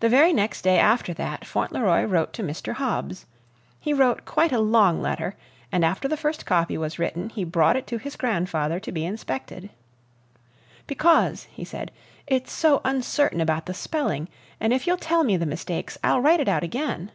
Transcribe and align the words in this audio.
The 0.00 0.08
very 0.08 0.32
next 0.32 0.62
day 0.62 0.76
after 0.80 1.14
that, 1.14 1.44
Fauntleroy 1.44 2.02
wrote 2.02 2.32
to 2.32 2.42
Mr. 2.42 2.72
Hobbs. 2.72 3.26
He 3.78 3.92
wrote 3.92 4.24
quite 4.24 4.50
a 4.50 4.58
long 4.58 5.00
letter, 5.00 5.36
and 5.70 5.84
after 5.84 6.08
the 6.08 6.16
first 6.16 6.44
copy 6.44 6.76
was 6.76 6.98
written, 6.98 7.28
he 7.28 7.44
brought 7.44 7.76
it 7.76 7.86
to 7.86 7.98
his 7.98 8.16
grandfather 8.16 8.80
to 8.80 8.90
be 8.90 9.04
inspected. 9.04 9.70
"Because," 10.88 11.44
he 11.44 11.64
said, 11.64 11.92
"it's 12.26 12.50
so 12.50 12.80
uncertain 12.84 13.40
about 13.40 13.66
the 13.66 13.72
spelling. 13.72 14.26
And 14.58 14.72
if 14.72 14.84
you'll 14.88 14.96
tell 14.96 15.22
me 15.22 15.36
the 15.36 15.46
mistakes, 15.46 15.96
I'll 16.02 16.20
write 16.20 16.40
it 16.40 16.48
out 16.48 16.64
again." 16.64 17.12